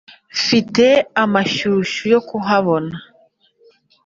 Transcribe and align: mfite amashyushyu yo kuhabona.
mfite 0.37 0.85
amashyushyu 1.23 2.03
yo 2.13 2.19
kuhabona. 2.27 2.95